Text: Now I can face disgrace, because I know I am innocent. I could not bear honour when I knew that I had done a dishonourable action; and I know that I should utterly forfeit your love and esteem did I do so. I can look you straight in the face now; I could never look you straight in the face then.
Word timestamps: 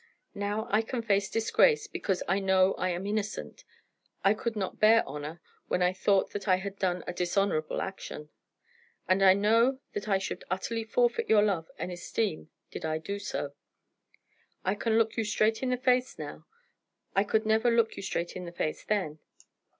Now 0.33 0.67
I 0.71 0.81
can 0.81 1.03
face 1.03 1.29
disgrace, 1.29 1.85
because 1.85 2.23
I 2.27 2.39
know 2.39 2.73
I 2.73 2.89
am 2.89 3.05
innocent. 3.05 3.63
I 4.23 4.33
could 4.33 4.55
not 4.55 4.79
bear 4.79 5.05
honour 5.05 5.41
when 5.67 5.83
I 5.83 5.95
knew 6.07 6.25
that 6.33 6.47
I 6.47 6.55
had 6.55 6.79
done 6.79 7.03
a 7.05 7.13
dishonourable 7.13 7.83
action; 7.83 8.29
and 9.07 9.23
I 9.23 9.35
know 9.35 9.77
that 9.93 10.09
I 10.09 10.17
should 10.17 10.43
utterly 10.49 10.83
forfeit 10.85 11.29
your 11.29 11.43
love 11.43 11.69
and 11.77 11.91
esteem 11.91 12.49
did 12.71 12.83
I 12.83 12.97
do 12.97 13.19
so. 13.19 13.53
I 14.65 14.73
can 14.73 14.97
look 14.97 15.17
you 15.17 15.23
straight 15.23 15.61
in 15.61 15.69
the 15.69 15.77
face 15.77 16.17
now; 16.17 16.47
I 17.15 17.23
could 17.23 17.45
never 17.45 17.69
look 17.69 17.95
you 17.95 18.01
straight 18.01 18.35
in 18.35 18.45
the 18.45 18.51
face 18.51 18.83
then. 18.83 19.19